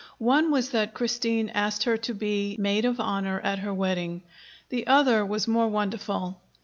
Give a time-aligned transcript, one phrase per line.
[0.17, 4.23] One was that Christine asked her to be maid of honor at her wedding.
[4.69, 6.41] The other was more wonderful.